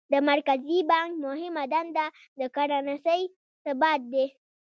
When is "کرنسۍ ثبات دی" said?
2.55-4.25